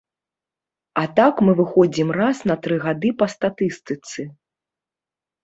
[1.01, 4.27] А так мы выходзім раз на тры гады па статыстыцы.